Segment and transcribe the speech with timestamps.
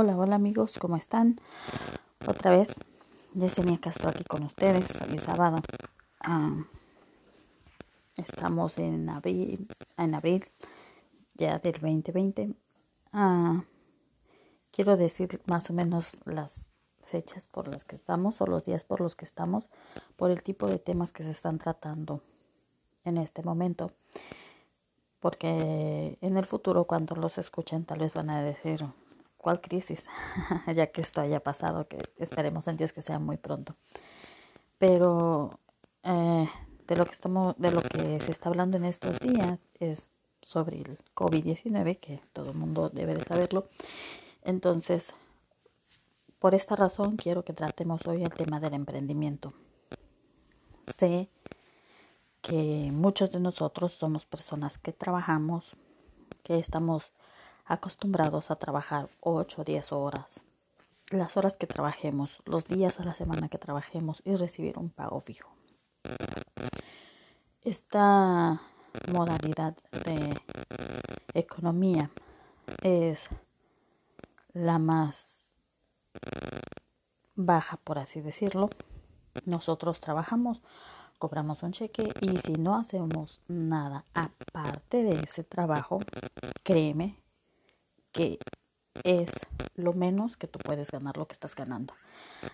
[0.00, 1.40] Hola, hola amigos, ¿cómo están?
[2.24, 2.68] Otra vez,
[3.34, 5.58] Yesenia Castro aquí con ustedes, hoy sábado.
[6.20, 6.54] Ah,
[8.16, 9.66] estamos en abril,
[9.96, 10.44] en abril
[11.34, 12.54] ya del 2020.
[13.12, 13.64] Ah,
[14.70, 16.68] quiero decir más o menos las
[17.02, 19.68] fechas por las que estamos o los días por los que estamos
[20.14, 22.22] por el tipo de temas que se están tratando
[23.02, 23.90] en este momento.
[25.18, 28.86] Porque en el futuro cuando los escuchen tal vez van a decir
[29.38, 30.06] cuál crisis,
[30.74, 33.74] ya que esto haya pasado, que esperemos en Dios que sea muy pronto.
[34.76, 35.58] Pero
[36.02, 36.48] eh,
[36.86, 40.10] de lo que estamos, de lo que se está hablando en estos días es
[40.42, 43.68] sobre el COVID-19, que todo el mundo debe de saberlo.
[44.42, 45.14] Entonces,
[46.38, 49.52] por esta razón quiero que tratemos hoy el tema del emprendimiento.
[50.96, 51.28] Sé
[52.40, 55.76] que muchos de nosotros somos personas que trabajamos,
[56.42, 57.12] que estamos
[57.68, 60.40] acostumbrados a trabajar 8 o 10 horas,
[61.10, 65.20] las horas que trabajemos, los días a la semana que trabajemos y recibir un pago
[65.20, 65.50] fijo.
[67.62, 68.60] Esta
[69.12, 70.34] modalidad de
[71.34, 72.10] economía
[72.82, 73.28] es
[74.54, 75.56] la más
[77.34, 78.70] baja, por así decirlo.
[79.44, 80.62] Nosotros trabajamos,
[81.18, 86.00] cobramos un cheque y si no hacemos nada aparte de ese trabajo,
[86.62, 87.27] créeme
[88.18, 88.40] que
[89.04, 89.30] es
[89.76, 91.94] lo menos que tú puedes ganar lo que estás ganando.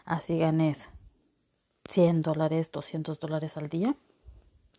[0.04, 0.90] Así ganes
[1.88, 3.96] 100 dólares, 200 dólares al día.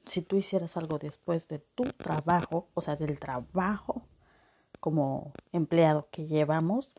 [0.05, 4.05] Si tú hicieras algo después de tu trabajo, o sea, del trabajo
[4.79, 6.93] como empleado que llevamos,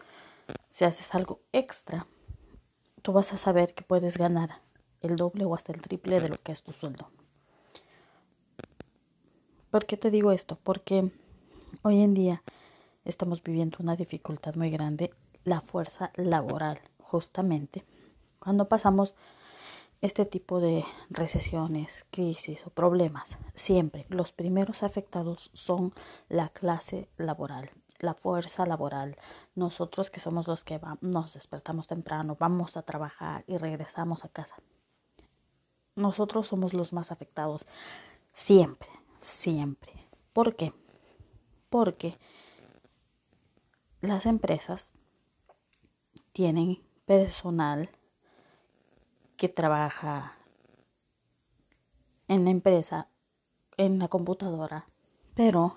[0.68, 2.08] si haces algo extra,
[3.02, 4.62] tú vas a saber que puedes ganar
[5.00, 7.08] el doble o hasta el triple de lo que es tu sueldo.
[9.70, 10.58] ¿Por qué te digo esto?
[10.60, 11.12] Porque
[11.82, 12.42] hoy en día
[13.06, 15.12] estamos viviendo una dificultad muy grande,
[15.44, 17.84] la fuerza laboral, justamente.
[18.38, 19.14] Cuando pasamos
[20.02, 25.94] este tipo de recesiones, crisis o problemas, siempre los primeros afectados son
[26.28, 29.16] la clase laboral, la fuerza laboral.
[29.54, 34.56] Nosotros que somos los que nos despertamos temprano, vamos a trabajar y regresamos a casa.
[35.94, 37.66] Nosotros somos los más afectados
[38.32, 39.92] siempre, siempre.
[40.34, 40.75] ¿Por qué?
[41.70, 42.19] Porque
[44.00, 44.92] las empresas
[46.32, 47.90] tienen personal
[49.36, 50.36] que trabaja
[52.28, 53.08] en la empresa,
[53.76, 54.88] en la computadora,
[55.34, 55.76] pero,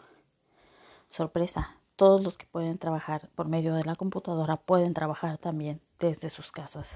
[1.09, 6.29] sorpresa, todos los que pueden trabajar por medio de la computadora pueden trabajar también desde
[6.29, 6.91] sus casas.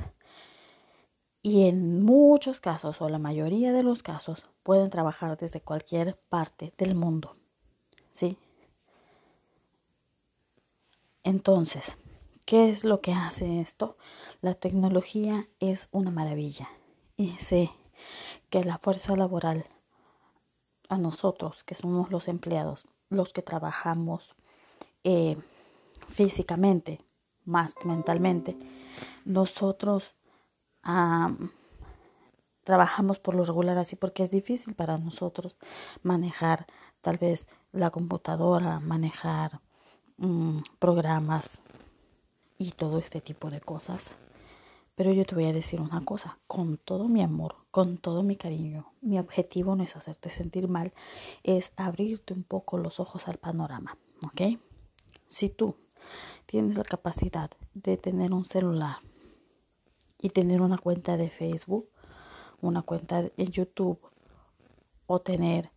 [1.42, 6.74] Y en muchos casos, o la mayoría de los casos, pueden trabajar desde cualquier parte
[6.78, 7.36] del mundo.
[8.12, 8.38] ¿Sí?
[11.24, 11.96] Entonces,
[12.46, 13.98] ¿qué es lo que hace esto?
[14.42, 16.70] La tecnología es una maravilla
[17.16, 17.72] y sé
[18.50, 19.66] que la fuerza laboral
[20.90, 24.36] a nosotros, que somos los empleados, los que trabajamos
[25.06, 25.38] eh,
[26.10, 27.00] físicamente,
[27.46, 28.58] más mentalmente,
[29.24, 30.16] nosotros
[32.64, 35.56] trabajamos por lo regular así porque es difícil para nosotros
[36.02, 36.68] manejar
[37.02, 39.62] tal vez la computadora, manejar
[40.18, 41.62] Mm, programas
[42.58, 44.16] y todo este tipo de cosas.
[44.96, 48.36] Pero yo te voy a decir una cosa, con todo mi amor, con todo mi
[48.36, 50.94] cariño, mi objetivo no es hacerte sentir mal,
[51.42, 54.60] es abrirte un poco los ojos al panorama, ¿ok?
[55.28, 55.76] Si tú
[56.46, 58.98] tienes la capacidad de tener un celular
[60.22, 61.90] y tener una cuenta de Facebook,
[62.62, 64.00] una cuenta en YouTube
[65.08, 65.72] o tener,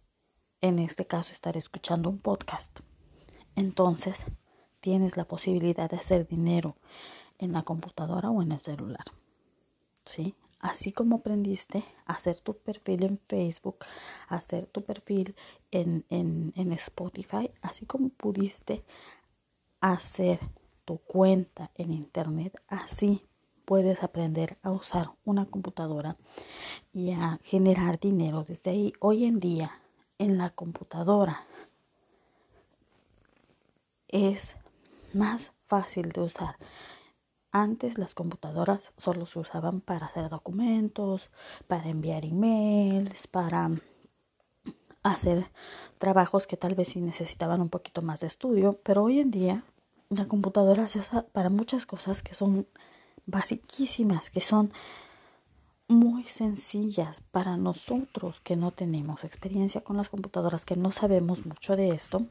[0.60, 2.80] en este caso, estar escuchando un podcast,
[3.56, 4.26] entonces
[4.80, 6.76] tienes la posibilidad de hacer dinero
[7.38, 9.04] en la computadora o en el celular.
[10.04, 10.34] ¿Sí?
[10.60, 13.78] Así como aprendiste a hacer tu perfil en Facebook,
[14.28, 15.34] a hacer tu perfil
[15.70, 18.84] en, en, en Spotify, así como pudiste
[19.80, 20.38] hacer
[20.84, 23.26] tu cuenta en Internet, así
[23.64, 26.16] puedes aprender a usar una computadora
[26.92, 28.92] y a generar dinero desde ahí.
[29.00, 29.82] Hoy en día,
[30.18, 31.45] en la computadora,
[34.08, 34.56] es
[35.12, 36.56] más fácil de usar.
[37.52, 41.30] Antes las computadoras solo se usaban para hacer documentos,
[41.66, 43.70] para enviar emails, para
[45.02, 45.50] hacer
[45.98, 49.64] trabajos que tal vez sí necesitaban un poquito más de estudio, pero hoy en día
[50.10, 52.66] la computadora se usa para muchas cosas que son
[53.24, 54.72] basiquísimas, que son
[55.88, 61.76] muy sencillas para nosotros que no tenemos experiencia con las computadoras, que no sabemos mucho
[61.76, 62.26] de esto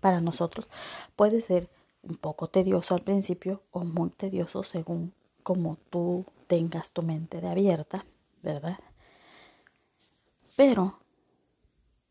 [0.00, 0.68] para nosotros
[1.16, 1.68] puede ser
[2.02, 5.12] un poco tedioso al principio o muy tedioso según
[5.42, 8.04] como tú tengas tu mente de abierta,
[8.42, 8.78] ¿verdad?
[10.56, 10.98] Pero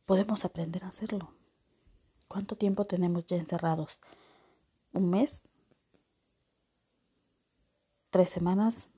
[0.06, 1.32] podemos aprender a hacerlo.
[2.28, 4.00] ¿Cuánto tiempo tenemos ya encerrados?
[4.94, 5.44] ¿Un mes?
[8.10, 8.90] ¿Tres semanas?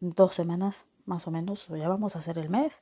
[0.00, 0.86] ¿Dos semanas?
[1.04, 2.80] Más o menos, ya vamos a hacer el mes.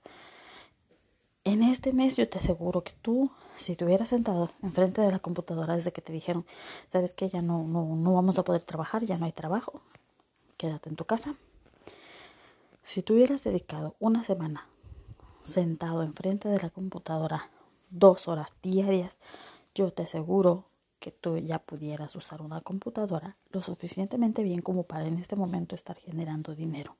[1.44, 5.18] En este mes yo te aseguro que tú, si te hubieras sentado enfrente de la
[5.18, 6.46] computadora desde que te dijeron,
[6.88, 9.82] sabes que ya no, no, no vamos a poder trabajar, ya no hay trabajo,
[10.56, 11.34] quédate en tu casa.
[12.84, 14.68] Si tú hubieras dedicado una semana
[15.40, 17.50] sentado enfrente de la computadora
[17.90, 19.18] dos horas diarias,
[19.74, 20.66] yo te aseguro
[21.00, 25.74] que tú ya pudieras usar una computadora lo suficientemente bien como para en este momento
[25.74, 26.96] estar generando dinero.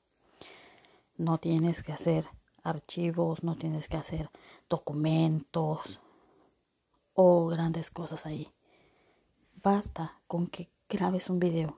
[1.15, 2.27] No tienes que hacer
[2.63, 4.29] archivos, no tienes que hacer
[4.69, 6.01] documentos
[7.13, 8.49] o grandes cosas ahí.
[9.61, 11.77] Basta con que grabes un video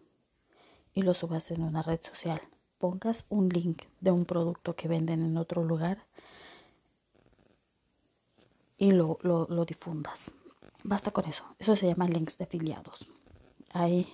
[0.93, 2.41] y lo subas en una red social.
[2.77, 6.05] Pongas un link de un producto que venden en otro lugar
[8.77, 10.31] y lo, lo, difundas.
[10.83, 11.45] Basta con eso.
[11.59, 13.07] Eso se llama links de afiliados.
[13.73, 14.07] Hay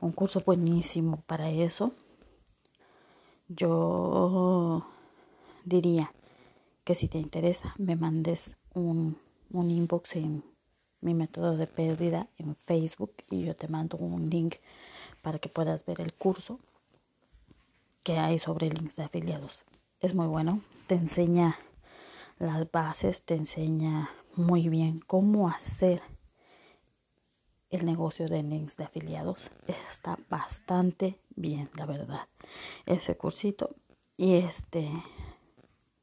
[0.00, 1.92] un curso buenísimo para eso.
[3.48, 4.86] Yo
[5.66, 6.14] diría
[6.84, 9.18] que si te interesa me mandes un,
[9.50, 10.44] un inbox en
[11.00, 14.56] mi método de pérdida en Facebook y yo te mando un link
[15.20, 16.60] para que puedas ver el curso
[18.02, 19.64] que hay sobre links de afiliados.
[20.00, 21.58] Es muy bueno, te enseña
[22.38, 26.00] las bases, te enseña muy bien cómo hacer
[27.70, 29.50] el negocio de links de afiliados.
[29.66, 32.28] Está bastante bien, la verdad.
[32.84, 33.74] Ese cursito
[34.16, 34.88] y este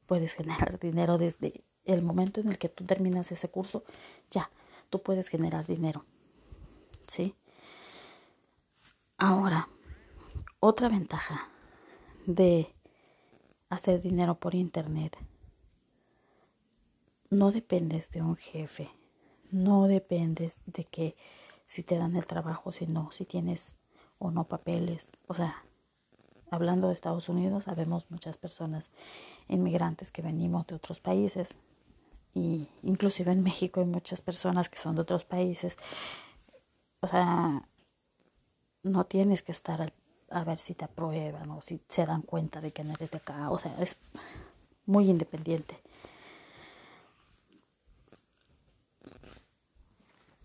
[0.06, 3.84] puedes generar dinero desde el momento en el que tú terminas ese curso,
[4.30, 4.50] ya,
[4.90, 6.04] tú puedes generar dinero.
[7.06, 7.34] ¿Sí?
[9.18, 9.68] Ahora,
[10.60, 11.48] otra ventaja
[12.26, 12.74] de
[13.68, 15.16] hacer dinero por internet.
[17.30, 18.90] No dependes de un jefe,
[19.50, 21.16] no dependes de que
[21.64, 23.76] si te dan el trabajo, si no, si tienes
[24.18, 25.12] o no papeles.
[25.26, 25.64] O sea,
[26.54, 28.90] hablando de Estados Unidos, sabemos muchas personas
[29.48, 31.56] inmigrantes que venimos de otros países
[32.34, 35.76] y inclusive en México hay muchas personas que son de otros países.
[37.00, 37.68] O sea,
[38.82, 39.92] no tienes que estar
[40.30, 43.18] a ver si te aprueban o si se dan cuenta de que no eres de
[43.18, 43.50] acá.
[43.50, 43.98] O sea, es
[44.86, 45.80] muy independiente.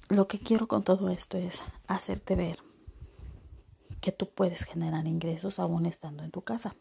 [0.10, 2.69] Lo que quiero con todo esto es hacerte ver
[4.02, 6.76] que tú puedes generar ingresos aún estando en tu casa.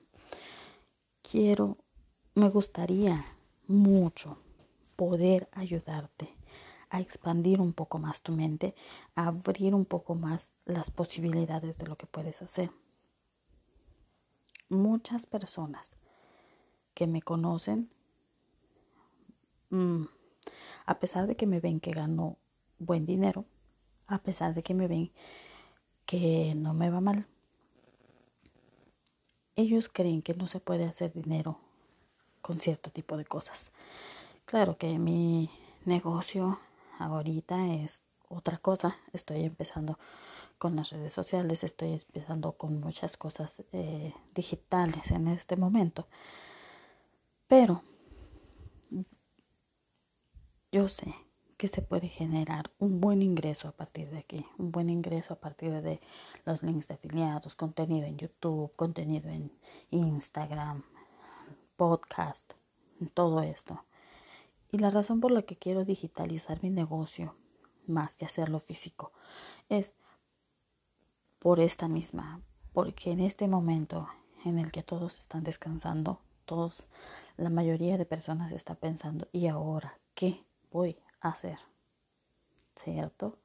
[1.23, 1.79] Quiero,
[2.35, 3.25] me gustaría
[3.67, 4.38] mucho
[4.97, 6.35] poder ayudarte
[6.91, 8.75] a expandir un poco más tu mente,
[9.15, 12.70] a abrir un poco más las posibilidades de lo que puedes hacer.
[14.69, 15.93] Muchas personas
[16.94, 17.91] que me conocen,
[19.71, 20.05] mm,
[20.87, 22.38] a pesar de que me ven que gano
[22.79, 23.44] buen dinero,
[24.06, 25.12] a pesar de que me ven
[26.08, 27.26] que no me va mal.
[29.56, 31.60] Ellos creen que no se puede hacer dinero
[32.40, 33.72] con cierto tipo de cosas.
[34.46, 35.50] Claro que mi
[35.84, 36.60] negocio
[36.99, 38.96] ahorita es otra cosa.
[39.12, 39.99] Estoy empezando
[40.56, 46.09] con las redes sociales, estoy empezando con muchas cosas eh, digitales en este momento.
[47.49, 47.83] Pero
[50.73, 51.14] yo sé
[51.59, 55.41] que se puede generar un buen ingreso a partir de aquí, un buen ingreso a
[55.41, 56.00] partir de
[56.45, 59.53] los links de afiliados, contenido en YouTube, contenido en
[59.91, 60.85] Instagram,
[61.77, 62.55] podcast,
[63.12, 63.85] todo esto.
[64.71, 67.35] Y la razón por la que quiero digitalizar mi negocio,
[67.88, 69.12] más que hacerlo físico,
[69.69, 69.95] es
[71.41, 72.41] por esta misma,
[72.73, 74.09] porque en este momento
[74.45, 76.88] en el que todos están descansando, todos,
[77.37, 81.58] la mayoría de personas está pensando, ¿y ahora qué voy hacer.
[82.75, 83.38] ¿Cierto?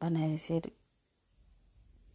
[0.00, 0.74] Van a decir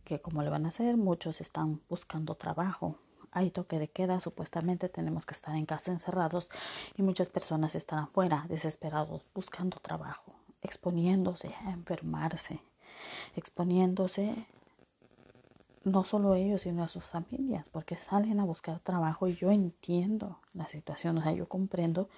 [0.03, 2.97] que como le van a hacer, muchos están buscando trabajo.
[3.31, 6.51] Hay toque de queda, supuestamente tenemos que estar en casa encerrados
[6.95, 12.61] y muchas personas están afuera desesperados buscando trabajo, exponiéndose a enfermarse,
[13.35, 14.47] exponiéndose
[15.83, 20.39] no solo ellos, sino a sus familias, porque salen a buscar trabajo y yo entiendo
[20.53, 22.09] la situación, o sea, yo comprendo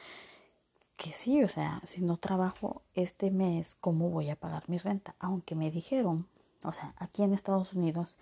[0.97, 5.15] que sí, o sea, si no trabajo este mes, ¿cómo voy a pagar mi renta?
[5.19, 6.27] Aunque me dijeron,
[6.63, 8.17] o sea, aquí en Estados Unidos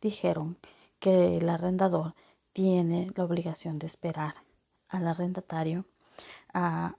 [0.00, 0.58] dijeron
[0.98, 2.14] que el arrendador
[2.52, 4.34] tiene la obligación de esperar
[4.88, 5.84] al arrendatario
[6.52, 6.96] a,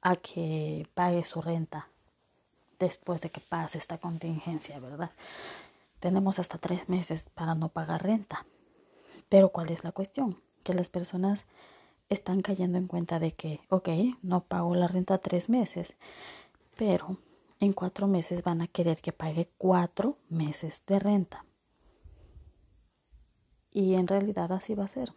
[0.00, 1.88] a que pague su renta
[2.78, 5.12] después de que pase esta contingencia, ¿verdad?
[6.00, 8.46] Tenemos hasta tres meses para no pagar renta.
[9.28, 10.42] Pero ¿cuál es la cuestión?
[10.64, 11.46] Que las personas
[12.08, 13.88] están cayendo en cuenta de que, ok,
[14.22, 15.94] no pago la renta tres meses,
[16.76, 17.18] pero
[17.60, 21.44] en cuatro meses van a querer que pague cuatro meses de renta.
[23.70, 25.14] Y en realidad así va a ser.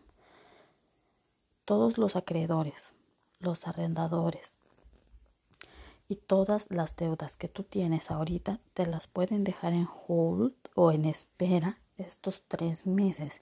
[1.66, 2.94] Todos los acreedores,
[3.40, 4.58] los arrendadores
[6.08, 10.92] y todas las deudas que tú tienes ahorita te las pueden dejar en hold o
[10.92, 13.42] en espera estos tres meses.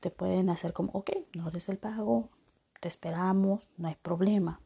[0.00, 2.30] Te pueden hacer como, ok, no des el pago,
[2.80, 4.60] te esperamos, no hay problema.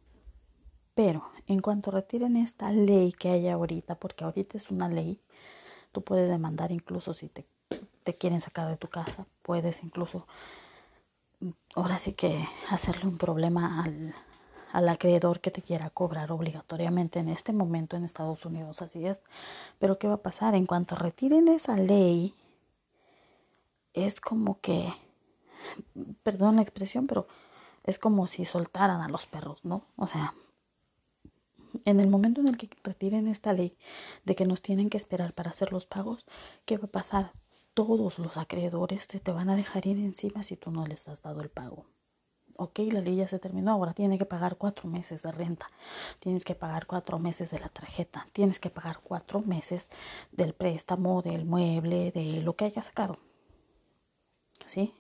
[0.95, 5.21] Pero en cuanto retiren esta ley que hay ahorita, porque ahorita es una ley,
[5.93, 7.47] tú puedes demandar incluso si te,
[8.03, 10.27] te quieren sacar de tu casa, puedes incluso,
[11.75, 14.15] ahora sí que hacerle un problema al,
[14.73, 19.23] al acreedor que te quiera cobrar obligatoriamente en este momento en Estados Unidos, así es.
[19.79, 20.55] Pero ¿qué va a pasar?
[20.55, 22.35] En cuanto retiren esa ley,
[23.95, 24.93] es como que,
[26.23, 27.27] perdón la expresión, pero
[27.85, 29.87] es como si soltaran a los perros, ¿no?
[29.97, 30.35] O sea,
[31.85, 33.77] en el momento en el que retiren esta ley
[34.25, 36.27] de que nos tienen que esperar para hacer los pagos,
[36.65, 37.33] ¿qué va a pasar?
[37.75, 41.23] Todos los acreedores te, te van a dejar ir encima si tú no les has
[41.23, 41.87] dado el pago.
[42.57, 45.67] Ok, la ley ya se terminó, ahora tiene que pagar cuatro meses de renta,
[46.19, 49.89] tienes que pagar cuatro meses de la tarjeta, tienes que pagar cuatro meses
[50.31, 53.19] del préstamo, del mueble, de lo que haya sacado.
[54.67, 54.93] ¿Sí?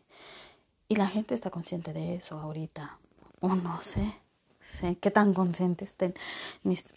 [0.90, 2.98] Y la gente está consciente de eso ahorita.
[3.38, 4.12] O no sé,
[4.60, 6.14] sé qué tan conscientes estén
[6.64, 6.94] mis,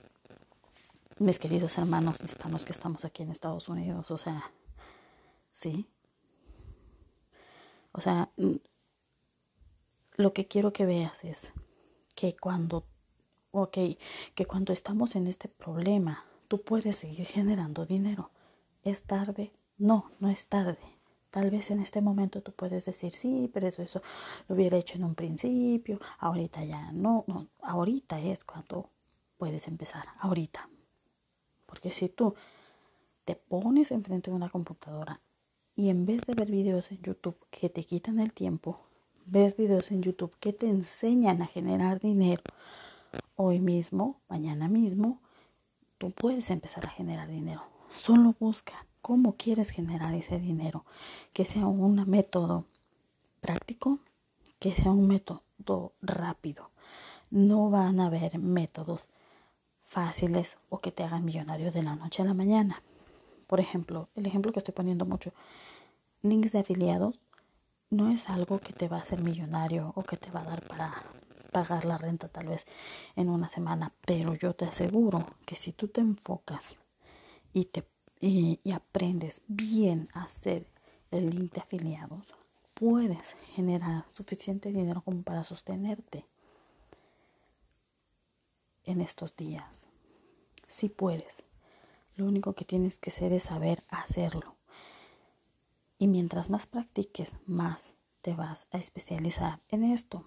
[1.20, 4.10] mis queridos hermanos hispanos que estamos aquí en Estados Unidos.
[4.10, 4.52] O sea,
[5.52, 5.86] sí.
[7.92, 8.32] O sea,
[10.18, 11.54] lo que quiero que veas es
[12.16, 12.88] que cuando,
[13.52, 13.78] ok,
[14.34, 18.32] que cuando estamos en este problema, tú puedes seguir generando dinero.
[18.84, 19.54] ¿Es tarde?
[19.78, 20.93] No, no es tarde.
[21.34, 24.04] Tal vez en este momento tú puedes decir, sí, pero eso, eso
[24.48, 28.92] lo hubiera hecho en un principio, ahorita ya no, no, ahorita es cuando
[29.38, 30.70] puedes empezar, ahorita.
[31.66, 32.36] Porque si tú
[33.26, 35.22] te pones enfrente de una computadora
[35.76, 38.82] y en vez de ver videos en YouTube que te quitan el tiempo,
[39.26, 42.44] ves videos en YouTube que te enseñan a generar dinero
[43.36, 45.20] hoy mismo, mañana mismo,
[45.98, 47.64] tú puedes empezar a generar dinero.
[47.98, 50.86] Solo busca cómo quieres generar ese dinero,
[51.34, 52.66] que sea un método
[53.42, 54.00] práctico,
[54.60, 56.72] que sea un método rápido.
[57.30, 59.10] No van a haber métodos
[59.84, 62.82] fáciles o que te hagan millonario de la noche a la mañana.
[63.46, 65.34] Por ejemplo, el ejemplo que estoy poniendo mucho,
[66.22, 67.20] links de afiliados
[67.90, 70.66] no es algo que te va a hacer millonario o que te va a dar
[70.66, 70.94] para
[71.52, 72.66] pagar la renta tal vez
[73.18, 76.80] en una semana, pero yo te aseguro que si tú te enfocas
[77.52, 77.84] y te
[78.26, 80.66] y, aprendes bien a hacer
[81.12, 82.34] el link de afiliados,
[82.74, 86.26] puedes generar suficiente dinero como para sostenerte
[88.86, 89.88] en estos días.
[90.68, 91.44] Si puedes.
[92.16, 94.56] Lo único que tienes que hacer es saber hacerlo.
[95.98, 100.24] Y mientras más practiques, más te vas a especializar en esto.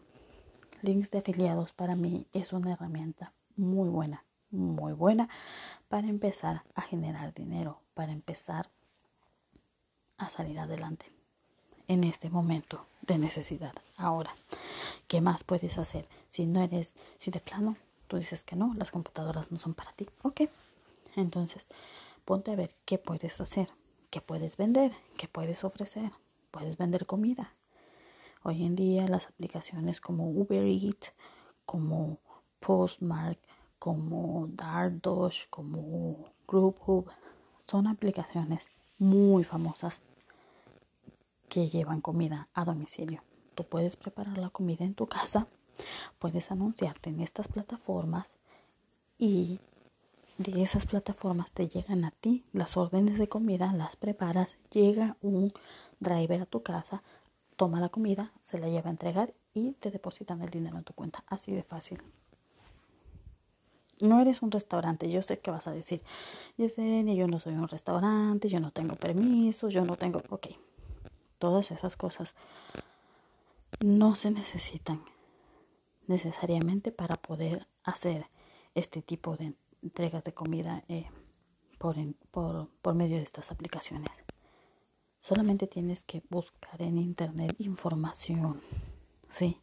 [0.83, 5.31] Links de afiliados para mí es una herramienta muy buena, muy buena
[5.88, 8.71] para empezar a generar dinero, para empezar
[10.19, 11.07] a salir adelante
[11.88, 13.73] en este momento de necesidad.
[13.97, 14.37] Ahora,
[15.09, 16.07] ¿qué más puedes hacer?
[16.29, 19.93] Si no eres, si de plano tú dices que no, las computadoras no son para
[19.93, 20.43] ti, ok.
[21.17, 21.69] Entonces,
[22.26, 23.71] ponte a ver qué puedes hacer,
[24.11, 26.12] qué puedes vender, qué puedes ofrecer.
[26.50, 27.55] Puedes vender comida.
[28.43, 31.15] Hoy en día las aplicaciones como Uber Eats,
[31.65, 32.19] como
[32.61, 33.38] Postmark,
[33.79, 37.11] como Dardosh, como Hub
[37.66, 38.66] son aplicaciones
[38.99, 40.00] muy famosas
[41.49, 43.23] que llevan comida a domicilio.
[43.54, 45.46] Tú puedes preparar la comida en tu casa,
[46.18, 48.32] puedes anunciarte en estas plataformas
[49.18, 49.61] y
[50.38, 55.52] de esas plataformas te llegan a ti las órdenes de comida, las preparas, llega un
[55.99, 57.02] driver a tu casa,
[57.56, 60.92] toma la comida, se la lleva a entregar y te depositan el dinero en tu
[60.92, 61.25] cuenta.
[61.26, 62.02] Así de fácil.
[64.00, 66.03] No eres un restaurante, yo sé que vas a decir,
[66.59, 70.23] Yesenia, yo no soy un restaurante, yo no tengo permiso, yo no tengo...
[70.29, 70.49] Ok,
[71.38, 72.35] todas esas cosas
[73.81, 75.03] no se necesitan
[76.07, 78.26] necesariamente para poder hacer
[78.75, 81.07] este tipo de entregas de comida eh,
[81.79, 81.97] por,
[82.31, 84.11] por, por medio de estas aplicaciones.
[85.21, 88.61] Solamente tienes que buscar en internet información.
[89.29, 89.61] Sí,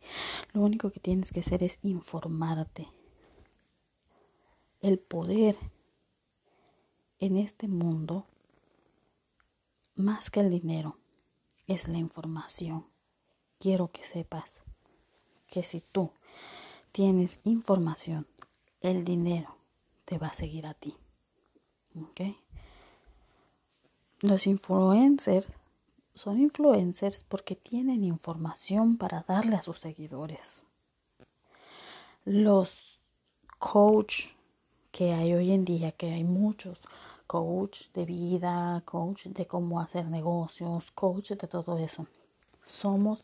[0.51, 2.89] lo único que tienes que hacer es informarte
[4.83, 5.57] el poder
[7.19, 8.27] en este mundo,
[9.95, 10.99] más que el dinero,
[11.67, 12.85] es la información.
[13.59, 14.61] Quiero que sepas
[15.47, 16.11] que si tú
[16.91, 18.27] tienes información,
[18.81, 19.55] el dinero
[20.03, 20.97] te va a seguir a ti.
[21.95, 22.21] ¿Ok?
[24.19, 25.47] Los influencers
[26.13, 30.63] son influencers porque tienen información para darle a sus seguidores.
[32.25, 32.99] Los
[33.59, 34.33] coach
[34.93, 36.81] que hay hoy en día, que hay muchos
[37.25, 42.05] coach de vida, coach de cómo hacer negocios, coach de todo eso.
[42.63, 43.23] Somos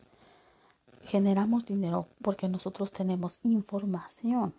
[1.04, 4.52] generamos dinero porque nosotros tenemos información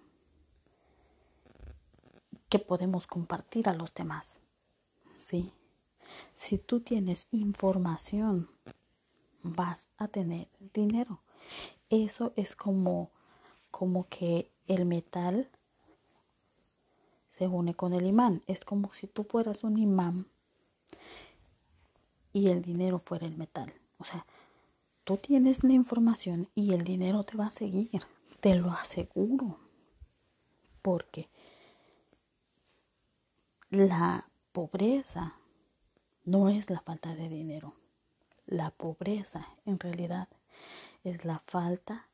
[2.48, 4.40] que podemos compartir a los demás.
[5.18, 5.52] ¿Sí?
[6.34, 8.50] Si tú tienes información,
[9.44, 11.22] vas a tener dinero.
[11.90, 13.12] Eso es como,
[13.70, 15.52] como que el metal
[17.42, 18.44] se une con el imán.
[18.46, 20.28] Es como si tú fueras un imán
[22.34, 23.74] y el dinero fuera el metal.
[23.98, 24.28] O sea,
[25.04, 28.04] tú tienes la información y el dinero te va a seguir.
[28.42, 29.58] Te lo aseguro.
[30.84, 31.32] Porque
[33.72, 35.36] la pobreza
[36.24, 37.74] no es la falta de dinero.
[38.46, 40.30] La pobreza en realidad
[41.04, 42.08] es la falta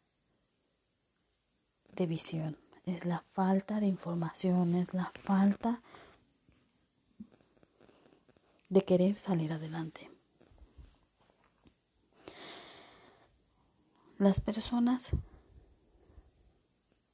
[1.92, 2.58] de visión,
[2.88, 5.82] es la falta de información, es la falta
[8.70, 10.10] de querer salir adelante.
[14.18, 15.10] Las personas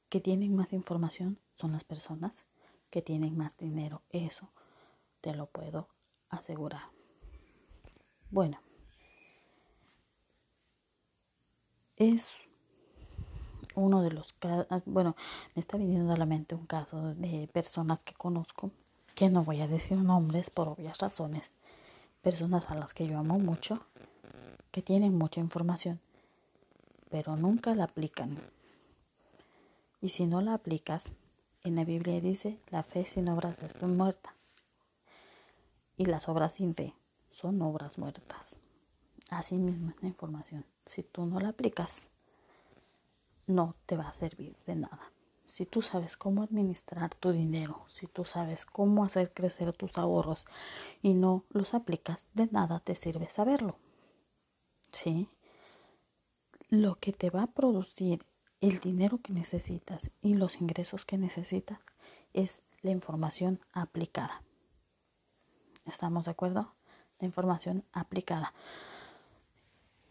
[0.08, 2.46] que tienen más información son las personas
[2.88, 4.02] que tienen más dinero.
[4.10, 4.52] Eso
[5.20, 5.88] te lo puedo
[6.28, 6.92] asegurar.
[8.30, 8.60] Bueno,
[11.96, 12.43] es
[13.74, 15.16] uno de los casos, bueno,
[15.54, 18.70] me está viniendo a la mente un caso de personas que conozco,
[19.14, 21.50] que no voy a decir nombres por obvias razones,
[22.22, 23.86] personas a las que yo amo mucho,
[24.70, 26.00] que tienen mucha información,
[27.10, 28.38] pero nunca la aplican.
[30.00, 31.12] Y si no la aplicas,
[31.62, 34.34] en la Biblia dice, la fe sin obras es muerta
[35.96, 36.94] y las obras sin fe
[37.30, 38.60] son obras muertas.
[39.30, 40.64] Así mismo es la información.
[40.84, 42.08] Si tú no la aplicas,
[43.46, 45.12] no te va a servir de nada.
[45.46, 50.46] Si tú sabes cómo administrar tu dinero, si tú sabes cómo hacer crecer tus ahorros
[51.02, 53.76] y no los aplicas, de nada te sirve saberlo.
[54.90, 55.28] ¿Sí?
[56.70, 58.24] Lo que te va a producir
[58.60, 61.78] el dinero que necesitas y los ingresos que necesitas
[62.32, 64.42] es la información aplicada.
[65.84, 66.74] ¿Estamos de acuerdo?
[67.18, 68.54] La información aplicada.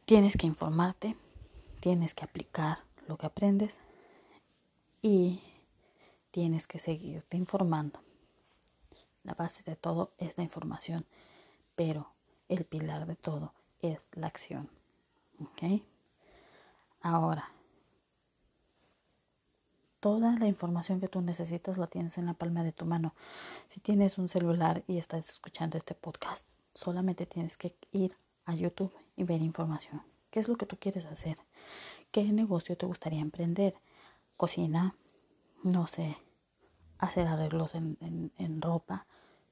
[0.06, 1.18] Tienes que informarte,
[1.80, 2.80] tienes que aplicar
[3.14, 3.78] lo que aprendes
[5.04, 5.44] y
[6.32, 8.02] tienes que seguirte informando.
[9.22, 11.06] La base de todo es la información,
[11.76, 12.12] pero
[12.50, 14.70] el pilar de todo es la acción.
[15.40, 15.84] ¿Ok?
[17.02, 17.50] Ahora,
[20.00, 23.16] Toda la información que tú necesitas la tienes en la palma de tu mano.
[23.68, 28.94] Si tienes un celular y estás escuchando este podcast, solamente tienes que ir a YouTube
[29.16, 30.02] y ver información.
[30.30, 31.38] ¿Qué es lo que tú quieres hacer?
[32.14, 33.74] ¿Qué negocio te gustaría emprender?
[34.38, 34.96] Cocina,
[35.64, 36.16] no sé,
[37.00, 37.98] hacer arreglos en,
[38.38, 39.08] en ropa,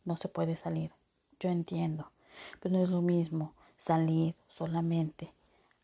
[0.06, 0.94] no se puede salir.
[1.40, 2.12] Yo entiendo,
[2.60, 5.34] pero no es lo mismo salir solamente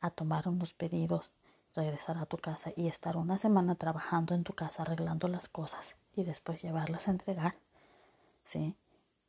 [0.01, 1.31] a tomar unos pedidos
[1.73, 5.95] regresar a tu casa y estar una semana trabajando en tu casa arreglando las cosas
[6.13, 7.55] y después llevarlas a entregar,
[8.43, 8.75] ¿sí?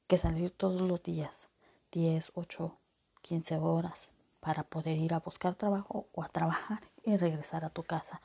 [0.06, 1.48] Que salir todos los días,
[1.92, 2.76] 10, 8,
[3.22, 4.11] 15 horas
[4.48, 8.22] para poder ir a buscar trabajo o a trabajar y regresar a tu casa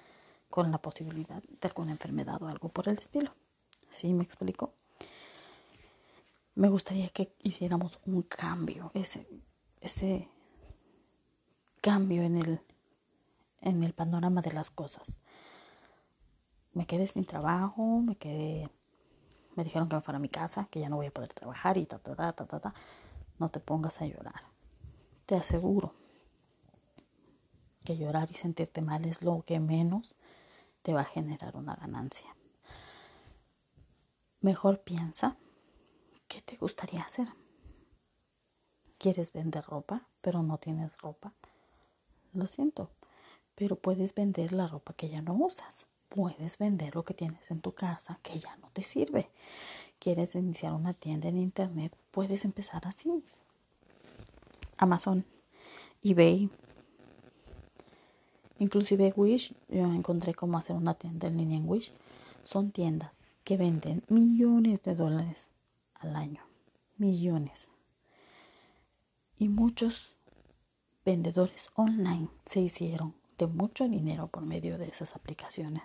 [0.49, 3.36] con la posibilidad de alguna enfermedad o algo por el estilo.
[3.89, 4.73] ¿Sí me explico?
[6.55, 9.27] Me gustaría que hiciéramos un cambio, ese,
[9.81, 10.29] ese
[11.81, 12.62] cambio en el
[13.59, 15.19] en el panorama de las cosas.
[16.71, 18.69] Me quedé sin trabajo, me quedé,
[19.57, 21.77] me dijeron que me fuera a mi casa, que ya no voy a poder trabajar
[21.77, 22.73] y ta, ta, ta, ta, ta, ta.
[23.39, 24.43] No te pongas a llorar.
[25.25, 26.01] Te aseguro
[27.84, 30.15] que llorar y sentirte mal es lo que menos
[30.82, 32.36] te va a generar una ganancia.
[34.41, 35.38] Mejor piensa,
[36.28, 37.28] ¿qué te gustaría hacer?
[38.98, 41.34] ¿Quieres vender ropa, pero no tienes ropa?
[42.34, 42.89] Lo siento,
[43.56, 45.86] pero puedes vender la ropa que ya no usas.
[46.10, 49.32] Puedes vender lo que tienes en tu casa que ya no te sirve.
[50.00, 51.96] ¿Quieres iniciar una tienda en internet?
[52.12, 53.24] Puedes empezar así.
[54.78, 55.26] Amazon,
[56.02, 56.50] eBay,
[58.63, 59.54] inclusive Wish.
[59.69, 61.91] Yo encontré cómo hacer una tienda en línea en Wish.
[62.43, 63.12] Son tiendas
[63.43, 65.49] que venden millones de dólares
[65.95, 66.41] al año.
[66.97, 67.69] millones.
[69.38, 70.15] Y muchos
[71.04, 75.84] vendedores online se hicieron de mucho dinero por medio de esas aplicaciones.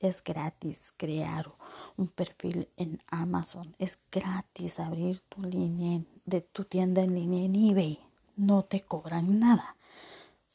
[0.00, 1.52] Es gratis crear
[1.96, 3.74] un perfil en Amazon.
[3.78, 7.98] Es gratis abrir tu línea de tu tienda en línea en eBay.
[8.36, 9.76] No te cobran nada.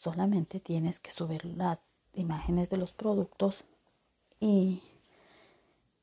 [0.04, 1.82] Solamente tienes que subir las
[2.14, 3.64] imágenes de los productos
[4.38, 4.84] y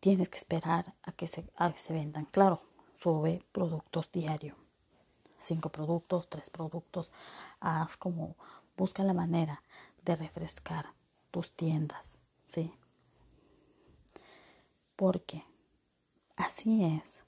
[0.01, 2.25] tienes que esperar a que se, a que se vendan.
[2.25, 2.63] Claro,
[2.97, 4.57] sube productos diario.
[5.39, 7.13] Cinco productos, tres productos.
[7.61, 8.37] Haz como
[8.75, 9.63] busca la manera
[10.03, 10.95] de refrescar
[11.31, 12.73] tus tiendas, ¿sí?
[14.97, 15.45] Porque
[16.37, 17.23] así es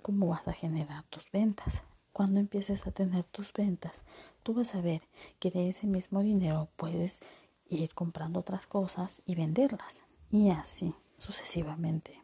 [0.00, 1.82] como vas a generar tus ventas.
[2.14, 4.02] Cuando empieces a tener tus ventas,
[4.44, 5.02] tú vas a ver
[5.40, 7.20] que de ese mismo dinero puedes
[7.68, 10.04] ir comprando otras cosas y venderlas.
[10.30, 12.22] Y así sucesivamente.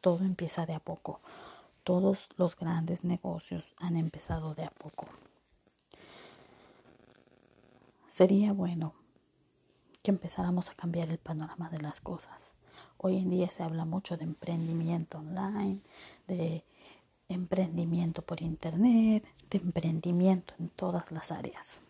[0.00, 1.20] Todo empieza de a poco.
[1.84, 5.06] Todos los grandes negocios han empezado de a poco.
[8.08, 8.92] Sería bueno
[10.02, 12.50] que empezáramos a cambiar el panorama de las cosas.
[12.96, 15.80] Hoy en día se habla mucho de emprendimiento online,
[17.28, 21.82] emprendimiento por internet, de emprendimiento en todas las áreas.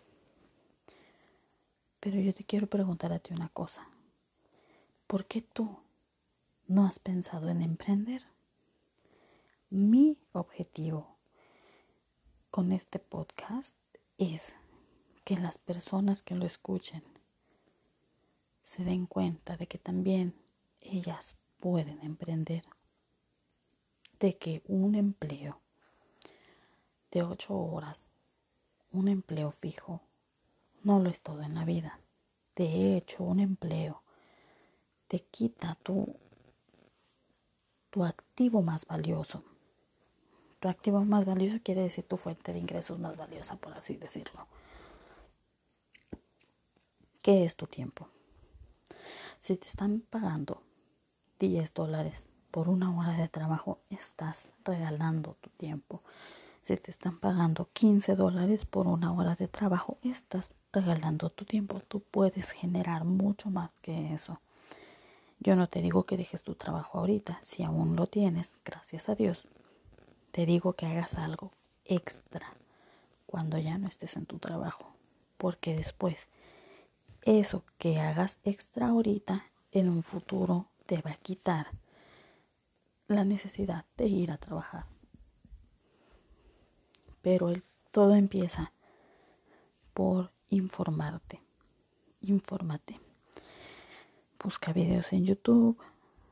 [2.01, 3.89] Pero yo te quiero preguntar a ti una cosa.
[5.07, 5.79] ¿Por qué tú
[6.67, 8.23] no has pensado en emprender?
[9.71, 11.17] Mi objetivo
[12.51, 13.77] con este podcast
[14.17, 14.55] es
[15.25, 17.03] que las personas que lo escuchen
[18.63, 20.35] se den cuenta de que también
[20.81, 22.65] ellas pueden emprender,
[24.21, 25.61] de que un empleo
[27.11, 28.11] de ocho horas,
[28.93, 30.01] un empleo fijo,
[30.83, 32.01] no lo es todo en la vida.
[32.57, 34.03] De hecho, un empleo
[35.07, 36.17] te quita tu,
[37.91, 39.45] tu activo más valioso.
[40.61, 44.47] Tu activo más valioso quiere decir tu fuente de ingresos más valiosa, por así decirlo.
[47.23, 48.09] ¿Qué es tu tiempo?
[49.39, 50.63] Si te están pagando
[51.39, 56.03] 10 dólares por una hora de trabajo, estás regalando tu tiempo.
[56.63, 61.81] Si te están pagando 15 dólares por una hora de trabajo, estás regalando tu tiempo.
[61.81, 64.41] Tú puedes generar mucho más que eso.
[65.41, 69.15] Yo no te digo que dejes tu trabajo ahorita, si aún lo tienes, gracias a
[69.15, 69.47] Dios.
[70.33, 71.53] Te digo que hagas algo
[71.85, 72.55] extra
[73.27, 74.93] cuando ya no estés en tu trabajo,
[75.37, 76.29] porque después
[77.23, 81.69] eso que hagas extra ahorita en un futuro te va a quitar
[83.09, 84.87] la necesidad de ir a trabajar.
[87.23, 88.73] Pero el, todo empieza
[89.95, 91.43] por informarte.
[92.21, 93.01] Infórmate.
[94.43, 95.79] Busca videos en YouTube.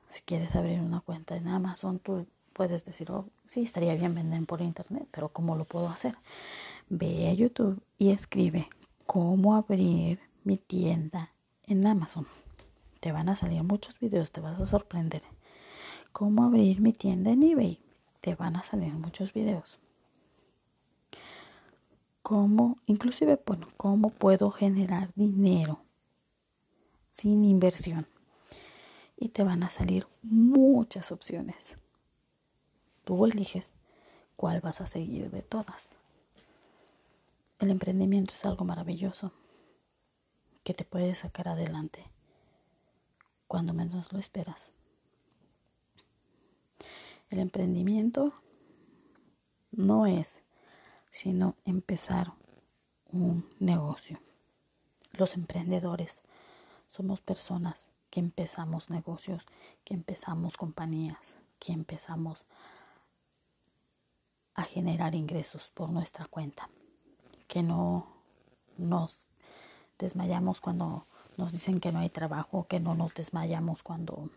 [0.09, 4.45] Si quieres abrir una cuenta en Amazon, tú puedes decir, oh, sí, estaría bien vender
[4.47, 6.17] por internet, pero ¿cómo lo puedo hacer?
[6.89, 8.69] Ve a YouTube y escribe
[9.07, 11.33] cómo abrir mi tienda
[11.65, 12.27] en Amazon.
[13.01, 15.23] Te van a salir muchos videos, te vas a sorprender.
[16.19, 17.79] ¿Cómo abrir mi tienda en eBay?
[18.23, 19.79] Te van a salir muchos videos.
[22.23, 25.83] ¿Cómo, inclusive, bueno, cómo puedo generar dinero
[27.11, 28.09] sin inversión?
[29.19, 31.77] Y te van a salir muchas opciones.
[33.05, 33.71] Tú eliges
[34.37, 35.91] cuál vas a seguir de todas.
[37.59, 39.33] El emprendimiento es algo maravilloso
[40.65, 42.11] que te puede sacar adelante
[43.47, 44.73] cuando menos lo esperas.
[47.29, 48.33] El emprendimiento
[49.73, 50.39] no es
[51.11, 52.33] sino empezar
[53.07, 54.21] un negocio.
[55.13, 56.21] Los emprendedores
[56.89, 59.45] somos personas que empezamos negocios,
[59.85, 61.19] que empezamos compañías,
[61.59, 62.45] que empezamos
[64.55, 66.71] a generar ingresos por nuestra cuenta,
[67.49, 68.07] que no
[68.79, 69.27] nos
[69.99, 74.31] desmayamos cuando nos dicen que no hay trabajo, que no nos desmayamos cuando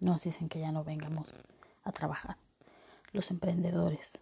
[0.00, 1.26] nos dicen que ya no vengamos
[1.86, 2.36] a trabajar.
[3.12, 4.18] Los emprendedores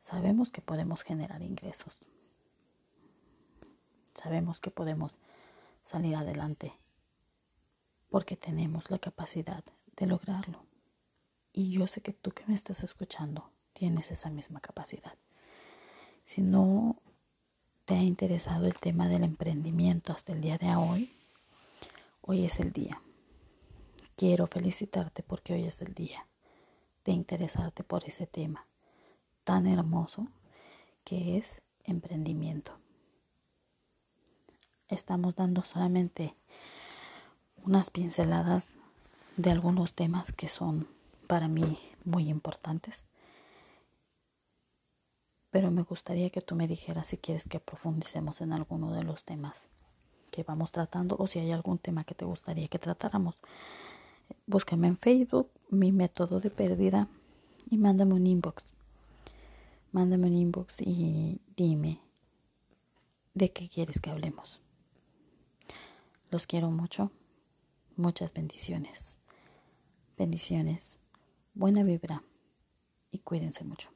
[0.00, 1.98] sabemos que podemos generar ingresos.
[4.14, 5.18] Sabemos que podemos
[5.84, 6.72] salir adelante
[8.10, 9.62] porque tenemos la capacidad
[9.96, 10.64] de lograrlo.
[11.52, 15.16] Y yo sé que tú que me estás escuchando tienes esa misma capacidad.
[16.24, 16.96] Si no
[17.84, 21.12] te ha interesado el tema del emprendimiento hasta el día de hoy,
[22.22, 23.02] hoy es el día.
[24.16, 26.26] Quiero felicitarte porque hoy es el día
[27.08, 28.66] de interesarte por ese tema
[29.42, 30.28] tan hermoso
[31.04, 32.78] que es emprendimiento.
[34.88, 36.36] Estamos dando solamente
[37.64, 38.68] unas pinceladas
[39.38, 40.86] de algunos temas que son
[41.26, 43.04] para mí muy importantes.
[45.50, 49.24] pero me gustaría que tú me dijeras si quieres que profundicemos en alguno de los
[49.24, 49.66] temas
[50.30, 53.40] que vamos tratando o si hay algún tema que te gustaría que tratáramos.
[54.46, 57.08] Búscame en Facebook, mi método de pérdida
[57.70, 58.64] y mándame un inbox.
[59.92, 62.00] Mándame un inbox y dime
[63.34, 64.60] de qué quieres que hablemos.
[66.30, 67.10] Los quiero mucho.
[67.96, 69.18] Muchas bendiciones.
[70.16, 70.98] Bendiciones.
[71.54, 72.22] Buena vibra.
[73.10, 73.90] Y cuídense mucho.